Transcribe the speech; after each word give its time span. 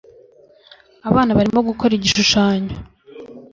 Abana 1.09 1.31
barimo 1.37 1.59
gukora 1.69 1.91
igishushanyo. 1.97 2.73